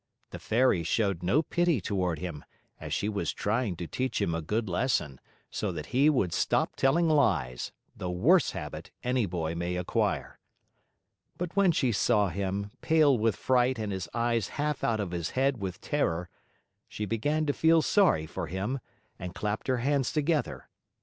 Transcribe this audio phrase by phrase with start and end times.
[0.31, 2.43] The Fairy showed no pity toward him,
[2.79, 5.19] as she was trying to teach him a good lesson,
[5.51, 10.39] so that he would stop telling lies, the worst habit any boy may acquire.
[11.37, 15.11] But when she saw him, pale with fright and with his eyes half out of
[15.11, 16.29] his head from terror,
[16.87, 18.79] she began to feel sorry for him
[19.19, 20.67] and clapped her hands together.